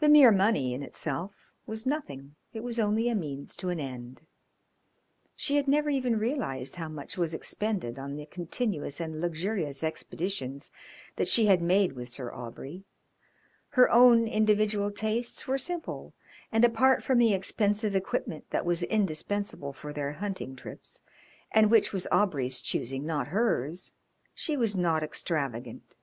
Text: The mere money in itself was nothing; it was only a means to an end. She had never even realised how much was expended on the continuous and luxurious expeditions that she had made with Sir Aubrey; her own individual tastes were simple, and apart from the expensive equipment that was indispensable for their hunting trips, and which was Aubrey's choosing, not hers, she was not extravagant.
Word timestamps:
The 0.00 0.08
mere 0.08 0.32
money 0.32 0.74
in 0.74 0.82
itself 0.82 1.52
was 1.64 1.86
nothing; 1.86 2.34
it 2.52 2.64
was 2.64 2.80
only 2.80 3.08
a 3.08 3.14
means 3.14 3.54
to 3.58 3.68
an 3.68 3.78
end. 3.78 4.22
She 5.36 5.54
had 5.54 5.68
never 5.68 5.88
even 5.88 6.18
realised 6.18 6.74
how 6.74 6.88
much 6.88 7.16
was 7.16 7.32
expended 7.32 8.00
on 8.00 8.16
the 8.16 8.26
continuous 8.26 8.98
and 8.98 9.20
luxurious 9.20 9.84
expeditions 9.84 10.72
that 11.14 11.28
she 11.28 11.46
had 11.46 11.62
made 11.62 11.92
with 11.92 12.08
Sir 12.08 12.32
Aubrey; 12.32 12.82
her 13.68 13.88
own 13.92 14.26
individual 14.26 14.90
tastes 14.90 15.46
were 15.46 15.56
simple, 15.56 16.12
and 16.50 16.64
apart 16.64 17.00
from 17.00 17.18
the 17.18 17.32
expensive 17.32 17.94
equipment 17.94 18.50
that 18.50 18.66
was 18.66 18.82
indispensable 18.82 19.72
for 19.72 19.92
their 19.92 20.14
hunting 20.14 20.56
trips, 20.56 21.00
and 21.52 21.70
which 21.70 21.92
was 21.92 22.08
Aubrey's 22.10 22.60
choosing, 22.60 23.06
not 23.06 23.28
hers, 23.28 23.92
she 24.34 24.56
was 24.56 24.76
not 24.76 25.04
extravagant. 25.04 25.94